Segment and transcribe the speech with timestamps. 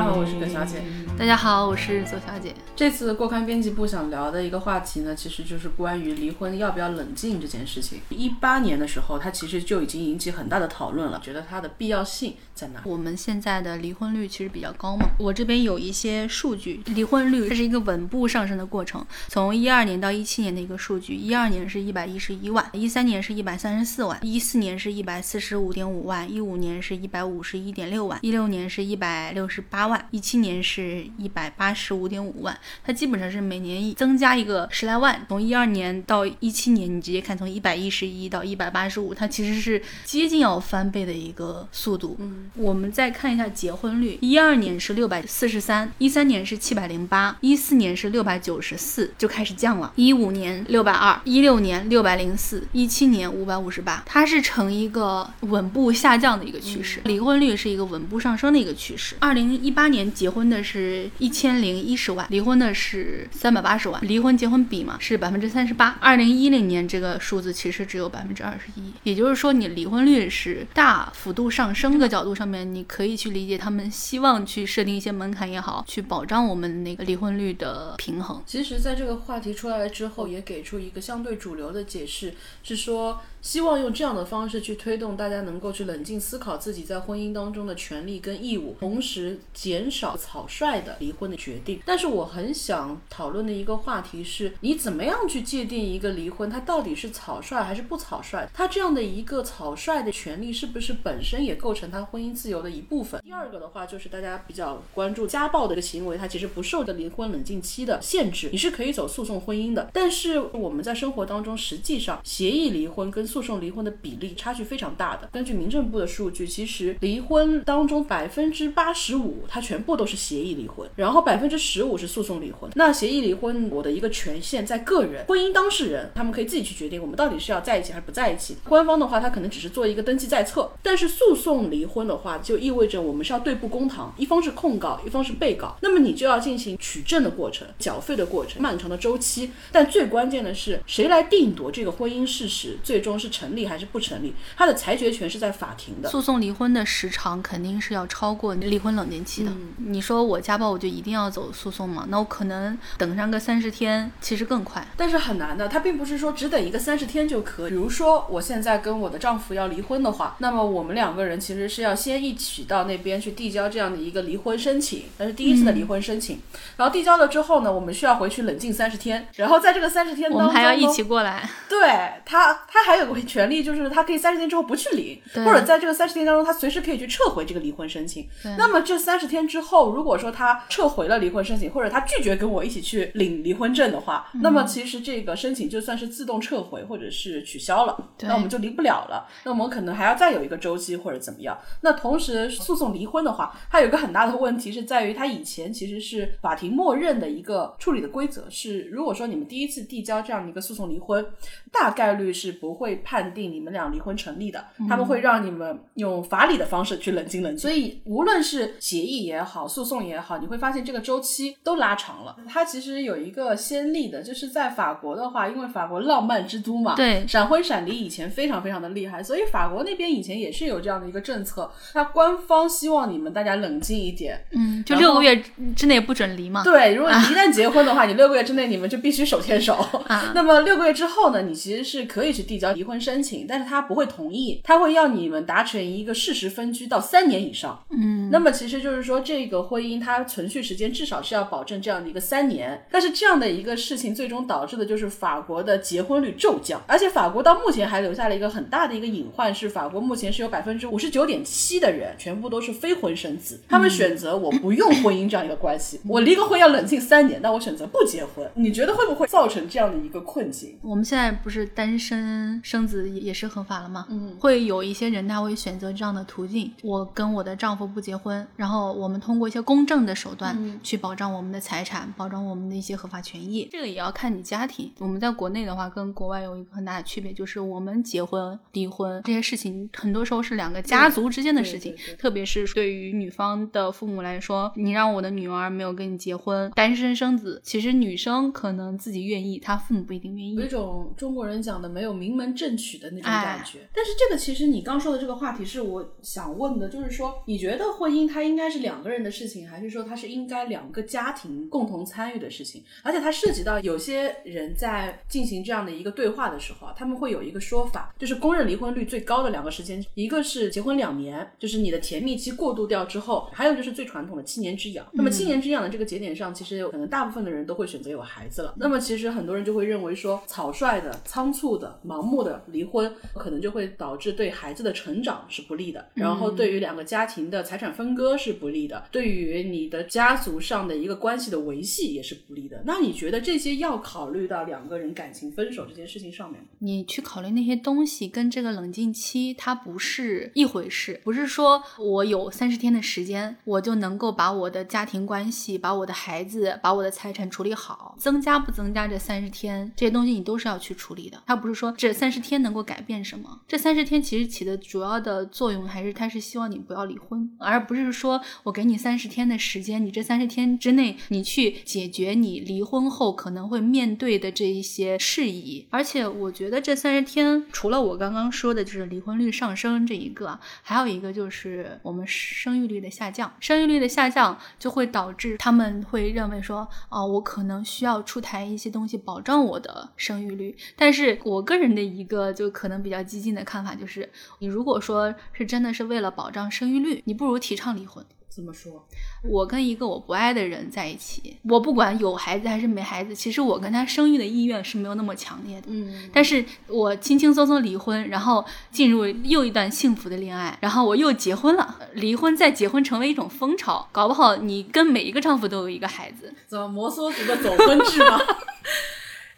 [0.00, 0.78] 大家好，我是葛小姐。
[1.20, 2.54] 大家好，我是左小姐。
[2.74, 8.00] 这次过刊编辑部想聊的一个话题呢，其实就是关于离婚要不要冷静这件事情。
[8.08, 12.80] 一八年的时候，它其实就已经引起很大的讨论了，觉得它的必要性在哪？
[12.86, 19.06] 我们现在的离婚率其实比较高嘛，我这边有一些数据，离婚率它是一个稳步上升的过程。
[19.28, 32.58] 从一二年到一七年的一个数据，一二年是一百一十一万，一三年是一百三十四万，一四年是一百四十五点五万，一五年是一百五十一点六万，一六年是一百六十八万，一七年是一百八十五点五万。
[32.84, 35.24] 它基本上是每年增加一个十来万。
[35.28, 42.16] 从一二年到一七年，你直接看从一百一十一到一百八十五，它其实是接近要翻倍的一个速度。
[42.20, 49.92] 嗯，我们再看一下结婚率，一二年是六百四十三，一三年是七百零八，一四年是六百九十四，就开始降了。
[49.96, 59.14] 一五年六百二，一六年六百零四，一七年五百五十八，它是呈一个稳步下降的一个趋势，离婚率是一个稳步上升的一个趋势。
[59.20, 65.96] 二零一八年结婚的是一千零一十万，离婚的是三百八十万，离婚结婚比嘛是百分之三十八。
[66.00, 78.42] 二零一零年这个数字其实只有百分之二十一，也就是说你离婚率是大幅度上升的角度上面，你可以去理解他们希望去设定一些门槛也好，去保障我们那个离婚率的平衡。
[78.46, 91.80] 其实，在这个话题出来了之后，也给出一个相对主流的解释，是说希望用这样的方式去推动大家能够去冷静思考自己在婚姻当中的权利跟义务，同时减少草率的离婚的决定。
[91.84, 98.48] 但是，我很想讨论的一个话题是，你怎么样去界定一个离婚，它到底是草率还是不草率？
[98.52, 103.20] 它这样的一个草率的权利，是不是本身也构成他婚姻自由的一部分？
[103.22, 109.88] 第二个的话，就是大家比较关注家暴的一个行为，它其实不受的离婚冷静期的限制，你是可以走诉讼婚姻的。
[109.92, 115.28] 但是我们在生活当中，实际上协议离婚跟诉讼离婚的比例差距非常大的。
[115.32, 122.68] 根据民政部的数据，其实离婚当中百分之八十五，它全部都是协议离婚，然后百分之十五是诉讼离婚。
[122.74, 128.56] 那协议离婚，我的一个权限在个人，婚姻当事人他们可以自己去决定，我们到底是要在一起还是不在一起。
[128.68, 139.50] 官方的话，他可能只是做一个登记在册，但是诉讼离婚的话，就意味着我们是要对簿公堂，一方是控告，一方是被告，那么你就要进行取证的过程、缴费的过程，漫长的周期。
[139.70, 144.34] 但最关键的是，谁来定夺这个婚姻事实最终是成立还是不成立？
[144.56, 146.08] 他的裁决权是在法庭的。
[146.08, 149.52] 诉讼离婚的时长肯定是要超过离婚冷静期的。
[149.76, 152.06] 你说我家暴，我就一定要走诉讼吗？
[152.08, 154.84] 那我可能等上个三十天，其实更快。
[154.96, 157.70] 但是很难的，他并不是说只等一个三十天就可以。
[157.70, 166.40] 比如说，我现在跟我的丈夫要离婚的话，那么我们两个人其实是要先一起到那边去递交这样的一个离婚申请，那是第一次的离婚申请。
[166.76, 171.48] 然后递交了之后呢，我们需要回去冷静三十天，然后在这个三十天当中，我们还要一起过来。
[171.68, 171.78] 对
[172.24, 178.28] 他，他还有个权利，就是他可以三十天之后不去领，或者在这个三十天当中，他随时可以去撤回这个离婚申请。
[178.56, 189.28] 那么这三十天之后，如果说他撤回了离婚申请，或者他拒绝跟我一起去领离婚证的话，那么其实这个申请就算是自动撤回或者是取消了，那我们就离不了了。
[189.44, 191.58] 那我们可能还要再有一个周期或者怎么样。
[191.82, 201.24] 那同时诉讼离婚的话，它有一个很大的问题是在于，它以前其实是法庭默认的一个处理的规则是，如果说你们第一次递交这样的一个诉讼离婚，
[201.72, 207.58] 大概率是不会判定你们俩离婚成立的，他们会让你们用法理的方式去冷静冷静。
[207.58, 212.36] 所以无论是协议也好，诉讼也好，你会发现这个周期都拉长了。
[212.48, 225.42] 它其实有一个先例的，就是在法国的话，因为法国浪漫之都嘛，对，闪婚闪离以前非常非常的厉害，所以法国那边以前也是有这样的一个政策，它官方希望你们大家冷静一点，嗯，就六个月
[225.76, 226.64] 之内不准离嘛。
[226.64, 229.74] 对，如果你一旦结婚的话，你六个月之内你们就必须手牵手。
[230.06, 237.84] 啊，那么六个月之后呢，你其实是可以去递交离婚婚申请，但是他不会同意，他会要你们达成一个事实分居到三年以上。
[237.90, 242.80] 嗯，那么其实就是说，这个婚姻它存续时间至少是要保证这样的一个三年。
[242.90, 258.48] 但是这样的一个事情，最终导致的就是法国的结婚率骤降，而且法国到目前还留下了一个很大的一个隐患，是法国目前是有百分之五十九点七的人全部都是非婚生子，他们选择我不用婚姻这样一个关系，我离个婚要冷静三年，但我选择不结婚。
[258.54, 260.78] 你觉得会不会造成这样的一个困境？
[260.82, 264.06] 我们现在不是单身生子也是合法了吗？
[264.10, 273.68] 嗯，会有一些人他会选择这样的途径，我跟我的丈夫不结婚，然后我们通过一些公正的手段嗯去保障我们的财产，保障我们的一些合法权益。
[273.72, 274.92] 这个也要看你家庭。
[274.98, 290.54] 我们在国内的话，跟国外有一个很大的区别，就是我们结婚、离婚这些事情，很多时候是两个家族之间的事情特别是对于女方的父母来说，你让我的女儿没有跟你结婚，单身生子，其实女生可能自己愿意，她父母不一定愿意。
[290.54, 293.88] 有一种中国人讲的没有名门正娶的那种感哎觉。
[293.94, 302.82] 但是这个其实你刚说的这个话题是我想问的，就是说你觉得婚姻它应该是两个人的事情，还是说它是应该两个家庭共同参与的事情？
[303.04, 315.06] 而且它涉及到有些人在进行这样的一个对话的时候啊，他们会有一个说法，就是公认离婚率最高的两个时间，一个是结婚两年，就是你的甜蜜期过渡掉之后，还有就是最传统的七年之痒。
[315.12, 318.74] 那么七年之痒的这个节点上，其实可能大部分的人都会选择有孩子了。
[318.76, 332.82] 那么其实很多人就会认为说，草率的、仓促的、盲目的离婚，可能就会导致对孩子的成长是不利的，然后对于两个家庭的财产分割是不利的，对于你的家族上的一个关系的维系也是不利的。
[332.86, 336.64] 那你觉得这些要考虑到两个人感情分手这件事情上面？
[336.78, 348.16] 你去考虑那些东西，跟这个冷静期它不是一回事，不是说我有三十天的时间，我就能够把我的家庭关系、把我的孩子、把我的财产处理好。
[348.18, 351.42] 增加不增加这三十天，这些东西你都是要去处理的。
[351.46, 365.84] 它不是说这三十天能够改变什么，这三十天其实起的主要的作用还是它是希望你不要离婚，而不是说我给你三十天的时间，你这三十天之内你去解决你离婚后可能会面对的这一些事宜。
[365.90, 373.52] 而且我觉得这三十天，除了我刚刚说的就是离婚率上升这一个，还有一个就是我们生育率的下降。
[373.58, 380.76] 生育率的下降就会导致他们会认为说，哦，我可能需要出台一些东西保障我的生育率。
[380.94, 388.24] 但是我个人的一个就可能比较激进的看法就是，你如果说是真的是为了保障生育率，你不如提倡离婚。
[388.48, 389.06] 怎么说？
[389.48, 395.86] 我跟一个我不爱的人在一起，我不管有孩子还是没孩子，其实我跟他生育的意愿是没有那么强烈的。
[395.88, 406.52] 嗯，但是我轻轻松松离婚，然后进入又一段幸福的恋爱，然后我又结婚了，离婚再结婚成为一种风潮，搞不好你跟每一个丈夫都有一个孩子。
[406.66, 408.36] 怎么摩梭族的走婚制吗？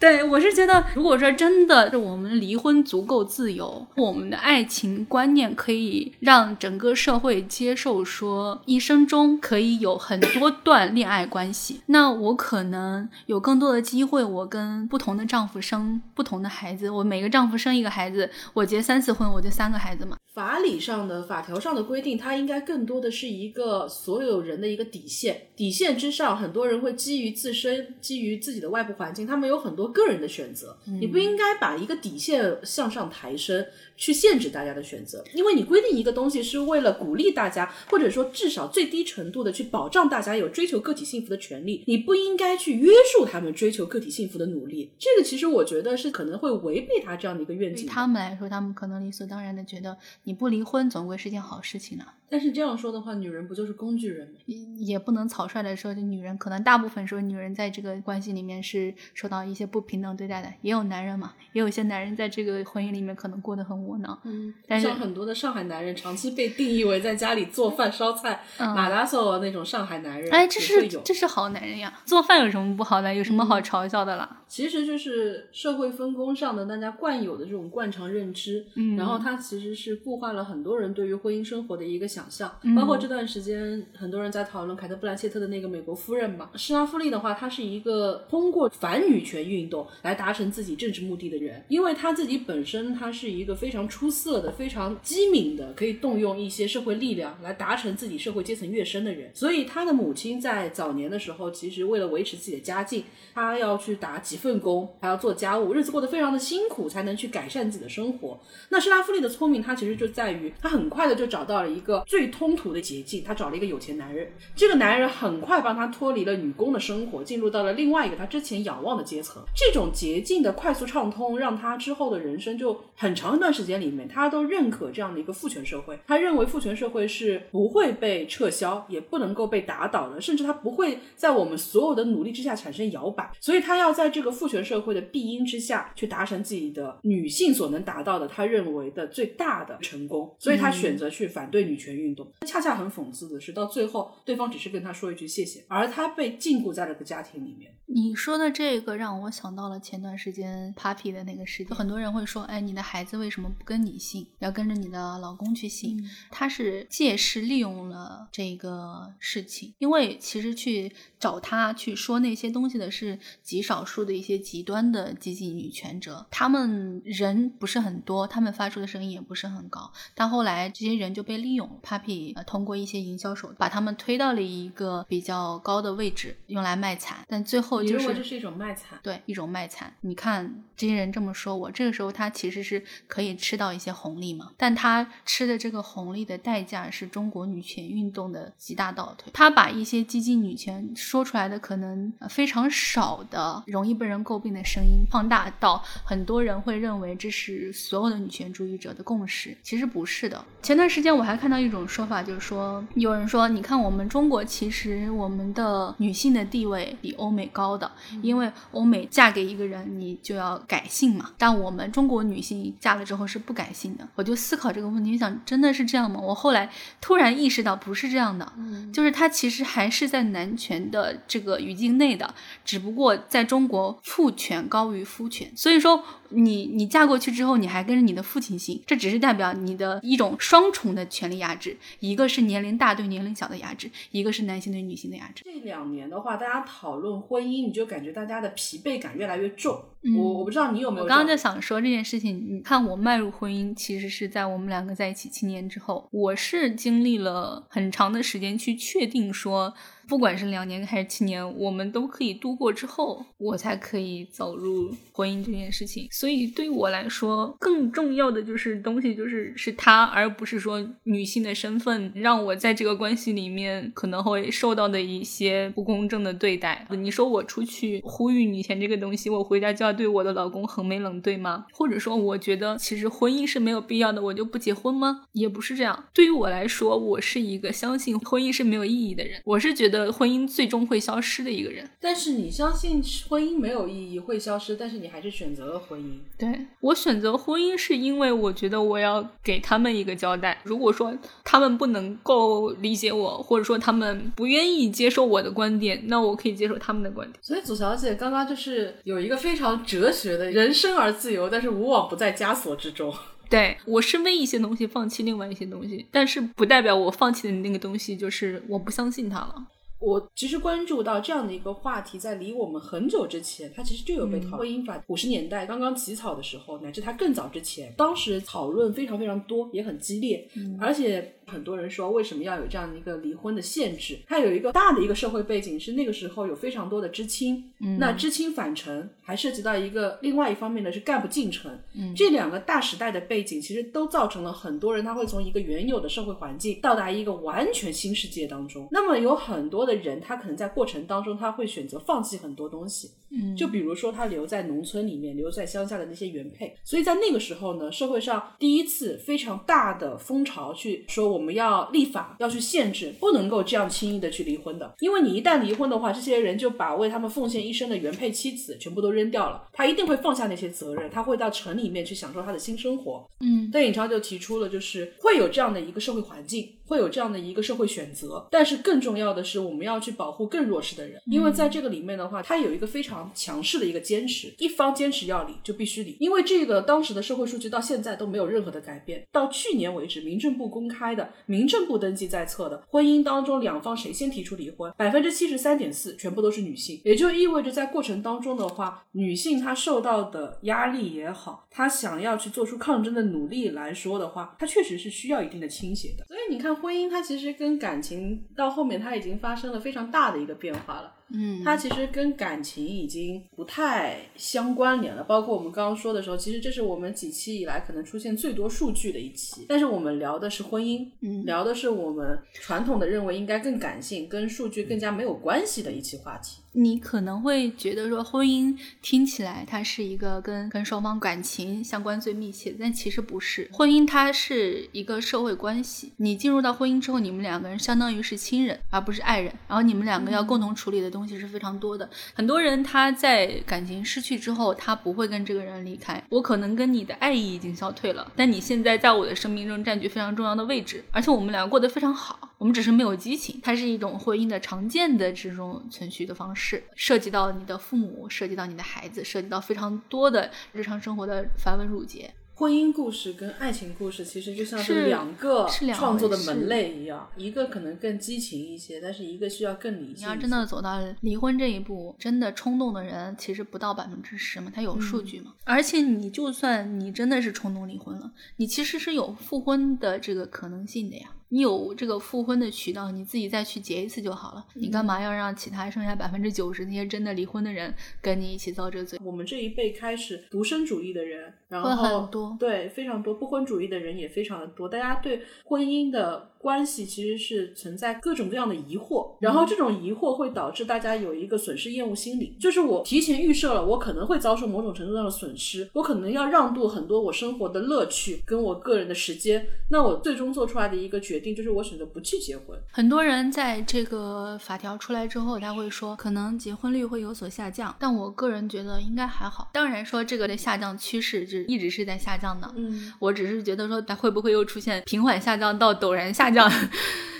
[0.03, 20.17] 对，我是觉得，如果说真的是我们离婚足够自由，我们的爱情观念可以让整个社会接受，说一生中可以有很多段恋爱关系，那我可能有更多的机会，我跟不同的丈夫生不同的孩子，我每个丈夫生一个孩子，我结三次婚，我就三个孩子嘛。
[20.33, 25.49] 法理上的、法条上的规定，它应该更多的是一个所有人的一个底线。
[25.55, 30.75] 底线之上，很多人会基于自身、基于自己的外部环境，他们有很多个人的选择。
[30.85, 33.63] 你不应该把一个底线向上抬升，
[33.95, 35.23] 去限制大家的选择。
[35.35, 44.89] 因为你规定一个东西是为了鼓励大家，或者说至少最低程度的去保障大家有追求个体幸福的权利，你不应该去约束他们追求个体幸福的努力。
[44.97, 47.91] 这个其实我觉得是可能会违背他这样的一个愿景对。
[47.91, 54.33] 他们来说，他们可能理所当然的觉得你不离婚总归是件好事情呢、但是这样说的话，女人不就是工具人吗？
[54.45, 64.17] 也也不能草率的说，这女人可能大部分时候女人在这个关系里面是受到一些不平等对待的，也有男人嘛，也有一些男人在这个婚姻里面可能过得很窝囊。
[64.23, 73.13] 嗯，但是像很多的上海男人长期被定义为在家里做饭烧菜、嗯马拉松那种上海男人，哎，这是这是好男人呀，做饭有什么不好的？
[73.13, 74.43] 有什么好嘲笑的啦？
[74.47, 82.75] 其实就是社会分工上的大家惯有的这种惯常认知，嗯然后它其实是固化了很多人对于婚姻生活的一个想象，嗯。
[82.75, 103.03] 包括这段时间很多人在讨论凯特·布兰切特的那个美国夫人嘛，施拉夫利的话，她是一个通过反女权运动来达成自己政治目的的人，因为她自己本身她是一个非常出色的、非常机敏的，可以动用一些社会力量来达成自己社会阶层跃升的人，所以她的母亲在早年的时候，其实为了维持自己的家境，
[103.33, 108.39] 她要去打几份工，还要做家务，日子过得非常的辛苦，才能去改善自己的生活。
[108.69, 114.29] 那施拉夫利的聪明，他其实就就在于他很快的就找到了一个最通途的捷径，他找了一个有钱男人。
[114.53, 119.41] 这个男人很快帮他脱离了女工的生活，进入到了另外一个他之前仰望的阶层。
[119.55, 125.97] 这种捷径的快速畅通，让他之后的人生就很长一段时间里面，他都认可这样的一个父权社会。
[126.05, 133.31] 他认为父权社会是不会被撤销，也不能够被打倒的，甚至他不会在我们所有的努力之下产生摇摆。
[133.39, 142.31] 所以他要在这个父权社会的庇荫之下去达成自己的女性所能达到的他认为的最大的成成功，所以他选择去反对女权运动。
[142.47, 147.71] 恰恰很讽刺的是，到最后对方只是跟他说一句谢谢，而他被禁锢在了个家庭里面。
[147.85, 156.03] 你说的这个让我想到了前段时间 Papi 的那个事情，很多人会说，哎，你的孩子为什么不跟你姓，要跟着你的老公去姓？
[156.31, 169.82] 他是借势利用了这个事情，因为其实去找他去说那些东西的是极少数的一些极端的激进女权者，他们人不是很多，他们发出的声音也不是很高，
[170.15, 178.99] 但后来这些人就被利用，Papi 呃通过一些营销手段把他们推到了一个比较高的位置，用来卖惨，但最后就是这是一种卖惨？
[179.01, 179.93] 对一种卖惨。
[180.01, 189.31] 你看这些人这么说我，这个时候他其实是可以吃到一些红利嘛，但他吃的这个红利的代价是中国女权运动的极大倒退。
[189.33, 200.43] 他把一些激进女权说出来的可能呃非常少的、容易被人诟病的声音放大到很多人会认为这是所有的女权主义者的共识，其实不是的。
[200.61, 214.07] 前段时间我还看到一种说法，就是说有人说，你看我们中国其实我们的女性的地位比欧美高的，因为欧美嫁给一个人你就要改姓嘛，但我们中国女性嫁了之后是不改姓的。
[214.15, 216.19] 我就思考这个问题，想真的是这样吗？
[216.21, 218.49] 我后来突然意识到不是这样的，
[218.93, 226.01] 就是它其实还是在男权的这个语境内的，只不过在中国父权高于夫权，所以说
[226.33, 235.43] 你你嫁过去之后，你还跟着你的父亲姓，这只是代表你的一种双重的权力压制，一个是年龄大对年龄小的压制，一个是男性对女性的压制。
[235.45, 239.79] 这两年的话，大家讨论婚姻，你就感觉大家的疲惫感越来越重。
[240.05, 249.73] 嗯我我不知道你有没有我刚刚就想说这件事情，你看我迈入婚姻，其实是在我们两个在一起七年之后，我是经历了很长的时间去确定说，
[250.07, 256.07] 不管是两年还是七年，我们都可以度过之后，我才可以走入婚姻这件事情。
[256.11, 266.85] 所以对于我来说，更重要的就是东西就是是他，而不是说女性的身份让我在这个关系里面可能会受到的一些不公正的对待。
[266.91, 271.65] 你说我出去呼吁女权这个东西，我回家就要对我的老公横眉冷对吗？
[271.71, 275.25] 或者说，我觉得其实婚姻是没有必要的，我就不结婚吗？
[275.31, 276.05] 也不是这样。
[276.13, 279.41] 对于我来说，我是一个相信婚姻是没有意义的人。
[279.45, 281.89] 我是觉得婚姻最终会消失的一个人。
[281.99, 286.19] 但是你相信婚姻没有意义会消失，但是你还是选择了婚姻。
[286.37, 290.59] 对我选择婚姻，是因为我觉得我要给他们一个交代。
[290.63, 297.39] 如果说他们不能够理解我，或者说他们不愿意接受我的观点，那我可以接受他们的观点。
[297.41, 303.13] 所以左小姐刚刚就是有一个非常哲学的人生而自由，但是无往不在枷锁之中。
[303.49, 309.55] 对我是为一些东西放弃另外一些东西，但是不代表我放弃的那个东西就是我不相信它了。
[310.03, 314.59] 我其实关注到这样的一个话题，在离我们很久之前，它其实就有被讨论。
[314.59, 320.45] 婚姻法五十年代刚刚起草的时候，乃至它更早之前，当时讨论非常非常多，也很激烈，
[320.77, 324.19] 而且很多人说为什么要有这样的一个离婚的限制？
[324.27, 331.71] 它有一个大的一个社会背景是那个时候有非常多的知青，那知青返城还涉及到一个另外一方面呢是干部进城，
[332.15, 338.87] 这两个大时代的背景其实都造成了很多人他会从一个原有的社会环境到达一个完全新世界当中。
[338.91, 343.55] 那么有很多的人他可能在过程当中他会选择放弃很多东西，嗯。
[343.55, 363.27] 就比如说他留在农村里面，留在乡下的那些原配，所以在那个时候呢，社会上第一次非常大的风潮去说我们要立法，要去限制，不能够这样轻易的去离婚的，因为你一旦离婚的话，这些人就把为他们奉献一生的原配妻子全部都扔掉了，他一定会放下那些责任，他会到城里面去享受他的新生活。
[363.39, 363.69] 嗯。
[363.71, 396.25] 邓颖超就提出了，就是会有这样的一个社会环境，会有这样的一个社会选择，但是更重要的是，我们要去保护更弱势的人，因为在这个里面的话，它有一个非常强势的一个坚持，一方坚持要离就必须离，因为这个当时的社会数据到现在都没有任何的改变，到去年为止，民政部公开的，民政部登记在册的婚姻当中，两方谁先提出离婚，百分之七十三点四全部都是女性，也就意味着在过程当中的话，女性她受到的压力也好，她想要去做出抗争的努力来说的话，她确实是需要一定的倾斜的。
[396.25, 401.13] 所以你看，婚姻它其实跟感情到后面它已经发生了非常大的一个变化了。
[401.29, 405.23] 嗯它其实跟感情已经不太相关联了。
[405.23, 409.65] 包括我们刚刚说的时候，其实这是我们几期以来可能出现最多数据的一期。
[409.67, 416.59] 但是我们聊的是婚姻，嗯聊的是我们传统的认为应该更感性、跟数据更加没有关系的一期话题。
[416.75, 423.69] 你可能会觉得说婚姻听起来它是一个跟跟双方感情相关最密切的，但其实不是。
[423.71, 429.53] 婚姻它是一个社会关系，你进入到婚姻之后，你们两个人相当于是亲人，而不是爱人。
[429.67, 432.09] 然后你们两个要共同处理的东西是非常多的。
[432.33, 436.21] 很多人他在感情失去之后，他不会跟这个人离开。
[436.29, 442.49] 我可能跟你的爱意已经消退了，但你现在在我的生命中占据非常重要的位置，而且我们两个过得非常好。
[442.57, 452.33] 我们只是没有激情，它是一种婚姻的常见的这种存续的方式，涉及到你的父母，涉及到你的孩子，涉及到非常多的日常生活的繁文缛节。
[452.55, 460.17] 婚姻故事跟爱情故事其实就像是两个创作的门类一样，一个可能更激情一些，但是一个需要更理性。
[460.17, 465.53] 你要真的走到离婚这一步，真的冲动的人其实不到百分之十嘛，他有数据嘛。
[465.63, 471.31] 而且你就算你真的是冲动离婚了，你其实是有复婚的这个可能性的呀。
[471.53, 474.65] 你有这个复婚的渠道，你自己再去结一次就好了。
[474.73, 479.19] 你干嘛要让其他剩下百分之九十那些真的离婚的人跟你一起遭这个罪？
[479.23, 502.79] 我们这一辈开始独身主义的人，然后很多对非常多不婚主义的人也非常的多，大家对婚姻的关系其实是存在各种各样的疑惑，然后这种疑惑会导致大家有一个损失厌恶心理，就是我提前预设了我可能会遭受某种程度上的损失，我可能要让渡很多我生活的乐趣跟我个人的时间，那我最终做出来的一个决定就是我选择不去结婚。
[502.91, 509.69] 很多人在这个法条出来之后，他会说可能结婚率会有所下降，但我个人觉得应该还好。
[509.73, 516.71] 当然说这个的下降趋势是一直是在下降的，嗯，我只是觉得说它会不会又出现平缓下降到陡然下降。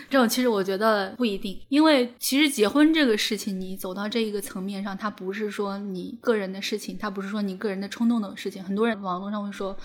[0.09, 8.63] 这种其实我觉得不一定，因为其实结婚这个事情，你走到这一个层面上，它不是说你个人的事情，它不是说你个人的冲动的事情。
[8.63, 9.75] 很多人网络上会说，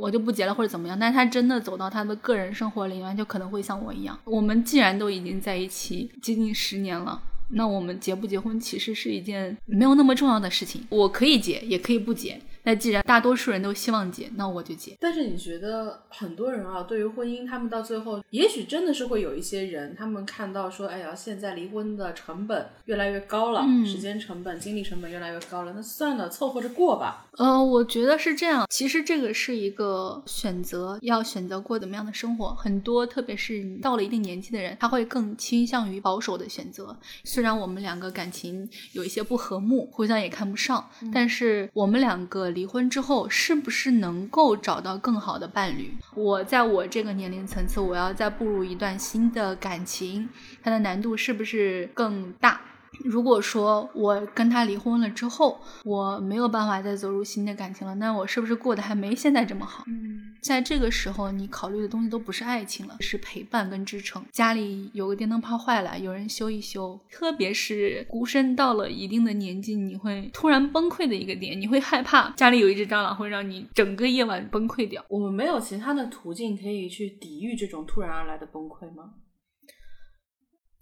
[0.00, 4.18] 我就不结了或者怎么样，但是他真的走到他的个人生活里面，就可能会像我一样。
[4.24, 7.22] 我们既然都已经在一起接近十年了。
[7.50, 12.40] 那我们结不结婚其实是一件没有那么重要的事情，我可以结，也可以不结。
[12.66, 14.96] 那既然大多数人都希望结，那我就结。
[15.00, 27.28] 但是你觉得很多人啊，对于婚姻，他们到最后，也许真的是会有一些人，他们看到说，哎呀，现在离婚的成本越来越高了，嗯时间成本、精力成本越来越高了，那算了，凑合着过吧。
[27.38, 28.66] 呃，我觉得是这样。
[28.68, 32.52] 其实这个是一个选择，要选择过怎么样的生活。
[32.54, 36.96] 很多，特别是你到了一定年纪的人，他会更倾向于保守的选择。
[37.22, 45.92] 虽然我们两个感情有一些不和睦，互相也看不上，但是我们两个离婚之后，是不是能够找到更好的伴侣？
[46.14, 50.26] 我在我这个年龄层次，我要再步入一段新的感情，
[50.62, 52.58] 它的难度是不是更大？
[53.04, 59.84] 如果说我跟他离婚了之后，我没有办法再走入新的感情了，那我是不是过得还没现在这么好？
[59.86, 64.24] 嗯，在这个时候，你考虑的东西都不是爱情了，是陪伴跟支撑。
[64.32, 66.98] 家里有个电灯泡坏了，有人修一修。
[67.10, 75.04] 特别是孤身到了一定的年纪，你会突然崩溃的一个点，你会害怕家里有一只蟑螂会让你整个夜晚崩溃掉。
[75.08, 79.14] 我们没有其他的途径可以去抵御这种突然而来的崩溃吗？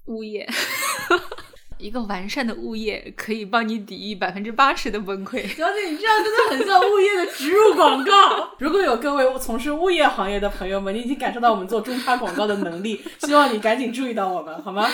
[0.07, 0.47] 物业，
[1.79, 5.47] 一个完善的物业可以帮你抵御百分之八十的崩溃。
[5.49, 8.51] 小姐，你这样真的很像物业的植入广告。
[8.59, 14.89] 如果有各位从事物业行业的朋友们，你已经感受到我们做中插广告的能力，希望你赶紧注意到我们，好吗？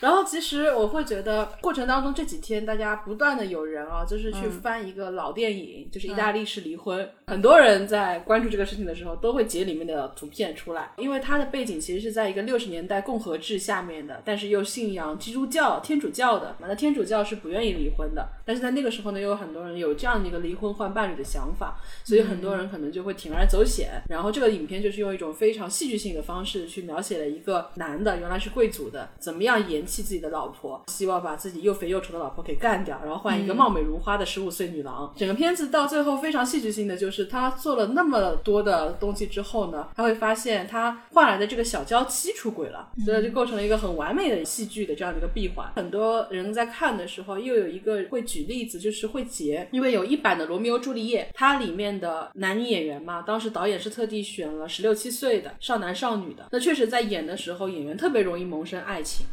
[0.00, 7.08] 然后其实我会觉得过程当中这几天大家不断的有人啊，就是去翻一个老电影，就是意大利式离婚。
[7.26, 16.54] 很多人在关注这个事情的时候，都会截里面的图片出来，因为它的背景其实是在一个六十年代共和制下面的，但是又信仰基督教、天主教的。
[16.60, 24.02] 那天主教是不愿意离婚的，但是在那个时候呢，又有很多人有这样的一个离婚换伴侣的想法，所以很多人可能就会铤而走险。
[24.08, 35.12] 然后这个影片就是用一种非常戏剧性的方式去描写了一个男的原来是贵族的，怎么样嫌弃自己的老婆，希望把自己又肥又丑的老婆给干掉，然后换一个貌美如花的十五岁女郎。
[35.16, 45.70] 整个片子到最后非常戏剧性的就是他做了那么多的东西之后呢，他会发现他换来的这个小娇妻出轨了，所以就构成了一个很完美的戏剧的这样的一个闭环。
[45.76, 59.26] 很多人在看的时候，又有一个会举例子，就是会结，因为有一版的《罗密欧朱丽叶》，它里面的男女演员嘛，当时导演是特地选了十六七岁的少男少女的，那确实在演的时候，演员特别容易萌生爱情。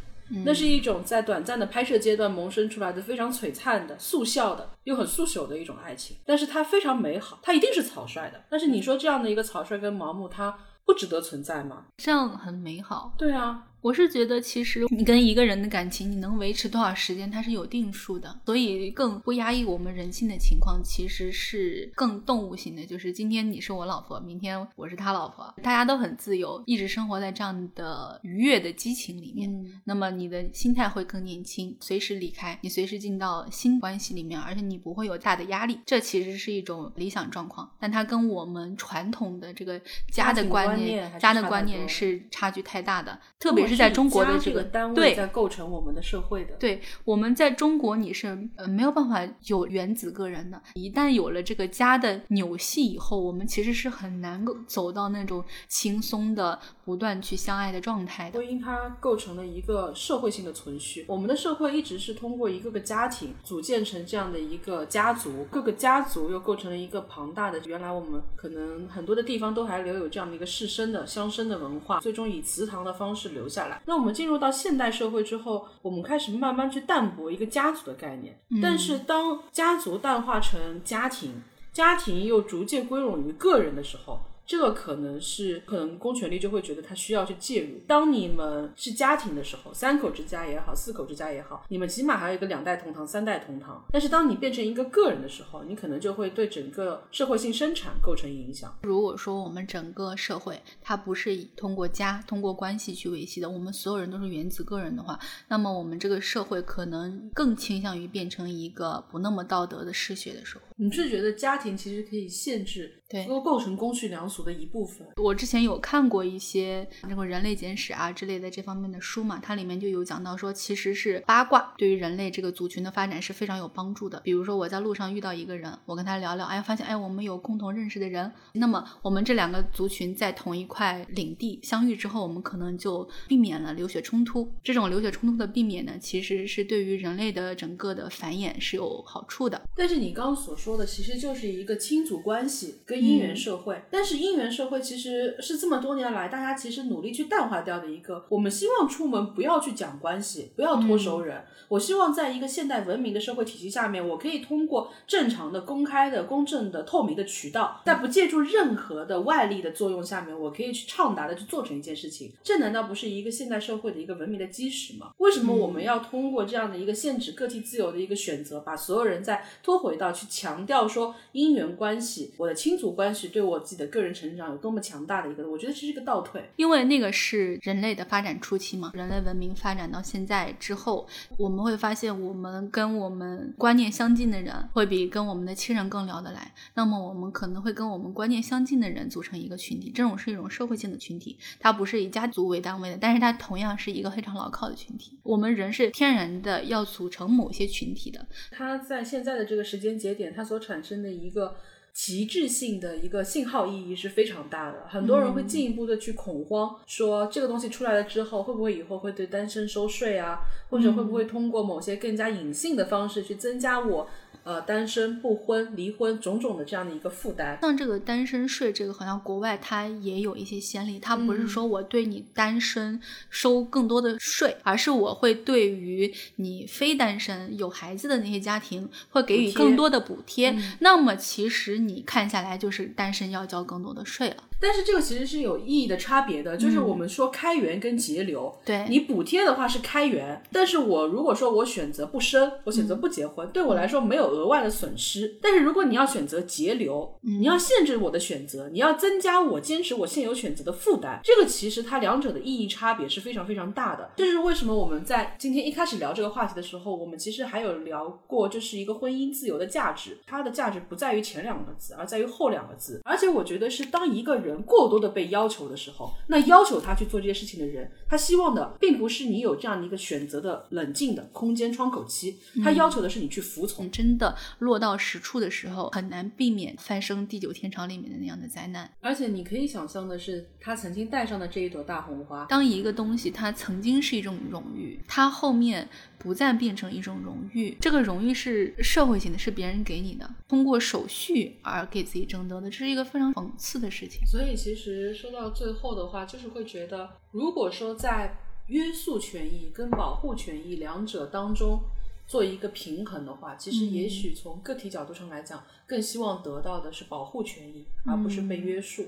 [0.44, 8.44] 那是一种在短暂的拍摄阶段萌生出来的非常璀璨的、速效的又很速朽的一种爱情，但是它非常美好，它一定是草率的。
[8.48, 11.84] 但是你说这样的一个草率跟盲目，它不值得存在吗？
[11.96, 13.14] 这样很美好。
[13.16, 22.86] 对啊，我是觉得，其实你跟一个人的感情，你能维持多少时间，它是有定数的，所以更不压抑我们人性的情况，其实是更动物性的。
[22.86, 29.52] 就是今天你是我老婆，明天我是他老婆，大家都很自由，一直生活在这样的愉悦的激情里面。
[29.52, 35.78] 嗯那么你的心态会更年轻，随时离开，你随时进到新关系里面，而且你不会有大的压力。
[35.84, 39.78] 这其实是一种理想状况，但它跟我们传统的这个
[40.10, 46.54] 家的观观念家的观念是差距太大的，特别是是在中国的这个单位在构成我们的社会的。
[46.54, 58.38] 对，我们在中国你是呃没有办法有原子个人的，一旦有了这个家的纽系以后，我们其实是很难够走到那种轻松的不断去相爱的状态的。
[58.38, 67.60] 婚姻它构成了一个社会性的存续，我们的社会一直是通过一个个家庭组建成这样的一个家族，各个家族又构成了一个庞大的。
[67.64, 73.80] 原来我们可能很多的地方都还留有这样的一个世绅的乡绅的文化，最终以祠堂的方式留下来。
[73.86, 81.42] 那我们进入到现代社会之后，我们开始慢慢去淡薄一个家族的概念，但是当家族淡化成家庭，
[81.72, 84.20] 家庭又逐渐归拢于个人的时候。
[84.46, 87.78] 这个可能是，可能公权力就会觉得他需要去介入。
[87.86, 93.84] 当你们是家庭的时候，三口之家也好，四口之家也好，你们起码还有一个两代同堂、三代同堂。
[93.90, 98.76] 但是当你变成一个个人的时候，你可能就会对整个社会性生产构成影响。
[98.82, 110.64] 如果说我们整个社会它不是以通过家、通过关系去维系的，我们所有人都是原子个人的话，那么我们这个社会可能更倾向于变成一个不那么道德的嗜血的社会。
[110.76, 115.06] 你是觉得家庭其实可以限制，对，都构成公序良俗的一部分。
[115.22, 124.18] 我之前有看过一些这个人类简史啊之类的这方面的书嘛，它里面就有讲到说，其实是八卦对于人类这个族群的发展是非常有帮助的。
[124.24, 134.52] 比如说我在路上遇到一个人，我跟他聊聊，哎，发现哎我们有共同认识的人，那么我们这两个族群在同一块领地相遇之后，我们可能就避免了流血冲突。
[134.64, 139.62] 这种流血冲突的避免呢，其实是对于人类的整个的繁衍是有好处的。
[139.76, 148.24] 但是你刚刚所说的其实就是一个亲族关系跟姻缘社会，但是姻缘社会其实是这么多年来大家其实努力去淡化掉的一个。
[148.30, 151.44] 我们希望出门不要去讲关系，不要托熟人。
[151.68, 162.32] 我希望在一个现代文明的社会体系下面，我可以通过正常的、公开的、公正的、透明的渠道，在不借助任何的外力的作用下面，我可以去畅达的去做成一件事情。
[162.42, 165.12] 这难道不是一个现代社会的一个文明的基石吗？
[165.18, 175.48] 为什么我们要通过这样的一个限制个体自由的一个选择，把所有人再拖回到去强调说姻缘关系、我的亲族关系对我自己的个人成长有多么强大的一个？
[175.48, 176.50] 我觉得这是一个倒退。
[176.56, 181.06] 因为那个是人类的发展初期嘛，人类文明发展到现在之后，
[181.38, 186.52] 我们会发现我们跟我们观念相近的人会比跟我们的亲人更聊得来。
[186.74, 195.18] 那么我们可能会跟我们观念相近的人组成一个群体，这种是一种社会性的群体，它不是以家族为单位的，但是它同样是一个非常牢靠的群体。
[195.22, 198.26] 我们人是天然的要组成某些群体的。
[198.50, 201.56] 它在现在的这个时间节点，它所产生的一个。
[201.94, 214.08] 极致性的一个信号意义是非常大的，很多人会进一步的去恐慌，说这个东西出来了之后，会不会以后会对单身收税啊，或者会不会通过某些更加隐性的方式去增加我。
[214.44, 230.54] 呃，单身、不婚、离婚种种的这样的一个负担，像这个单身税，这个好像国外它也有一些先例，它不是说我对你单身收更多的税，而是我会对于你非单身有孩子的那些家庭会给予更多的补贴。
[230.80, 234.36] 那么其实你看下来就是单身要交更多的税了。
[234.60, 238.54] 但是这个其实是有意义的差别的，就是我们说开源跟节流。
[238.64, 245.36] 对你补贴的话是开源，但是我如果说我选择不生，我选择不结婚，对我来说没有额外的损失。
[245.42, 254.10] 但是如果你要选择节流，你要限制我的选择，你要增加我坚持我现有选择的负担，这个其实它两者的意义差别是非常非常大的。
[254.16, 263.00] 这就是为什么我们在今天一开始聊这个话题的时候，我们其实还有聊过，这是一个婚姻自由的价值，它的价值不在于前两个字，而在于后两个字。
[263.04, 264.60] 而且我觉得是当一个人。
[264.62, 273.90] 过多的被要求的时候，那要求他去做这些事情的人，他希望的并不是你有这样的一个选择的冷静的空间窗口期，他要求的是你去服从。
[273.94, 278.90] 真的落到实处的时候，很难避免翻生地久天长里面的那样的灾难。
[279.00, 294.20] 而且你可以想象的是，他曾经戴上的这一朵大红花，当一个东西它曾经是一种荣誉，它后面不再变成一种荣誉，这个荣誉是社会性的，是别人给你的，通过手续而给自己争得的，这是一个非常讽刺的事情。
[294.34, 301.78] 所以其实说到最后的话，就是会觉得，如果说在约束权益跟保护权益两者当中
[302.26, 309.06] 做一个平衡的话，其实也许从个体角度上来讲，更希望得到的是保护权益，而不是被约束。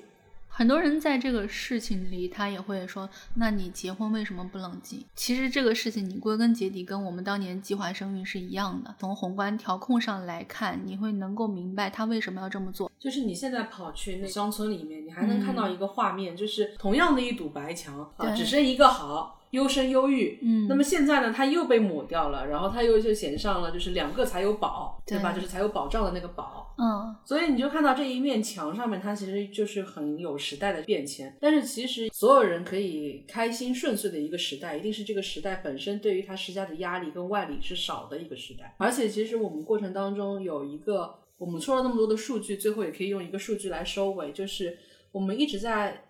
[0.56, 8.94] 很多人在这个事情里，他也会说：“那你结婚为什么不冷静？”其实这个事情，你归根结底跟我们当年计划生育是一样的。
[8.98, 12.90] 从宏观调控上来看，你会能够明白他为什么要这么做。
[12.98, 19.38] 就是你现在跑去那乡村里面，你还能看到一个画面，就是同样的一堵白墙啊，只剩一个好。
[19.56, 20.38] 优生优育。
[20.42, 25.32] 嗯那么现在呢，它又被抹掉了，然后它又就写上了就是两个才有保，对吧？
[25.32, 26.74] 就是才有保障的那个保。
[26.78, 31.34] 嗯所以你就看到这一面墙上面，它其实就是很有时代的变迁。
[31.40, 38.74] 但是其实所有人可以开心顺遂的一个时代，一定是这个时代本身对于它施加的压力跟外力是少的一个时代。
[38.78, 44.76] 而且其实我们过程当中有一个，我们说了那么多的数据，最后也可以用一个数据来收尾，就是
[45.12, 46.02] 我们一直在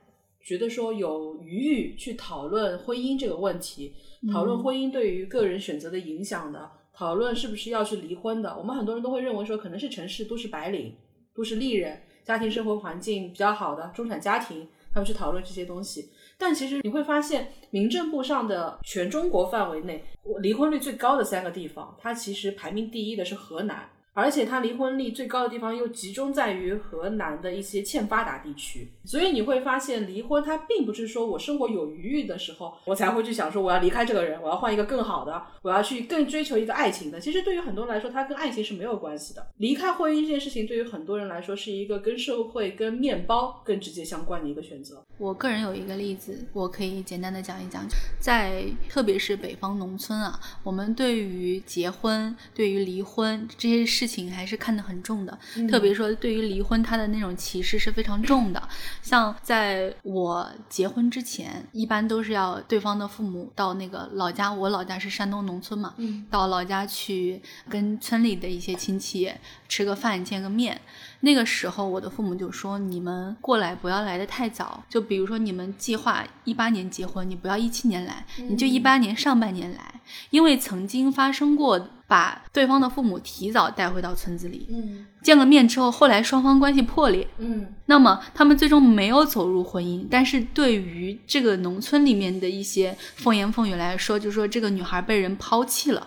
[0.46, 3.92] 觉得说有余裕去讨论婚姻这个问题，
[4.32, 8.56] 讨论婚姻对于个人选择的影响的，讨论是不是要去离婚的。
[8.56, 10.94] 我们很多人都会认为说，可能是城市都市白领、
[11.34, 16.10] 都市丽人，家庭生活环境比较好的中产家庭，他们去讨论这些东西。
[16.38, 20.04] 但其实你会发现，民政部上的全中国范围内，
[20.40, 28.88] 离婚率最高的三个地方，它其实排名第一的是河南，而且他离婚率最高的地方又集中在于河南的一些欠发达地区。
[29.04, 37.20] 所以你会发现，离婚它并不是说我生活有余裕的时候，我才会去想说我要离开这个人，我要换一个更好的，我要去更追求一个爱情的。
[37.20, 39.46] 其实对于很多人来说，它跟爱情是没有关系的。
[39.58, 45.04] 离开婚姻这件事情，对于很多人来说是一个跟社会、跟面包更直接相关的一个选择。
[45.18, 47.84] 我个人有一个例子，我可以简单的讲一讲，
[48.18, 55.38] 在特别是北方农村啊，我们对于结婚、对于离婚这些事情还是看得很重的。
[55.68, 58.68] 特别说对于离婚，他的那种歧视是非常重的。
[59.02, 69.32] 像在我结婚之前，一般都是要对方的父母到那个老家，我老家是山东农村嘛，嗯到老家去跟村里的一些亲戚
[69.68, 70.80] 吃个饭、见个面。
[71.20, 96.06] 那个时候，我的父母就说：“你们过来不要来的太早，就比如说你们计划一八年结婚，你不要一七年来，你就一八年上半年来，因为曾经发生过把对方的父母提早带回到村子里，嗯见了面之后，后来双方关系破裂，嗯那么他们最终没有走入婚姻，但是对于这个农村里面的一些风言风语来说，就说这个女孩被人抛弃了。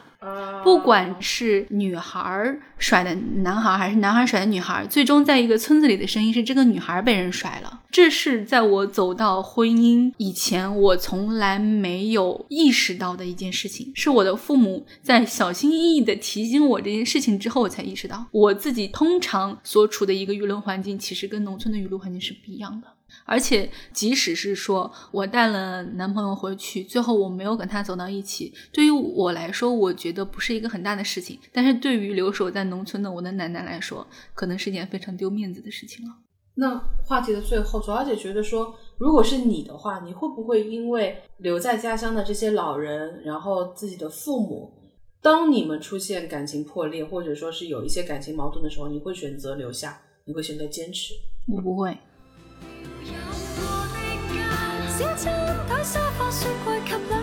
[0.63, 7.81] 不管是女孩甩的男孩，还是男孩甩的女孩，最终在一个村子里的声音是这个女孩被人甩了。
[7.89, 22.87] 这是在我走到婚姻以前，我从来没有意识到的一件事情，是我的父母在小心翼翼的提醒我这件事情之后，我才意识到我自己通常所处的一个舆论环境，其实跟农村的舆论环境是不一样的。
[23.29, 31.39] 而且，即使是说我带了男朋友回去，最后我没有跟他走到一起，对于我来说，我觉得不是一个很大的事情。
[31.53, 36.11] 但是对于留守在农村的我的奶奶来说，可能是一件非常丢面子的事情了。
[36.55, 44.73] 那话题的最后，左小姐觉得说，如果是你的话，你会不会因为留在家乡的这些老人，然后自己的父母，
[45.21, 51.13] 当你们出现感情破裂，或者说是有一些感情矛盾的时候，你会选择留下，你会选择坚持？
[51.47, 51.95] 我不会。
[54.99, 55.33] 请餐
[55.69, 57.18] 台沙发雪柜及两